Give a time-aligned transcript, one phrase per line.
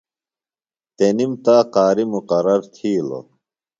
[0.95, 3.25] تنِم تا قاری مُقرر تِھیلوۡ۔